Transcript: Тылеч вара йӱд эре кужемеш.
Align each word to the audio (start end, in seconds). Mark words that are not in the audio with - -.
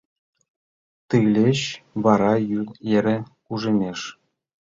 Тылеч 1.07 1.59
вара 2.03 2.33
йӱд 2.49 2.69
эре 2.95 3.17
кужемеш. 3.45 4.01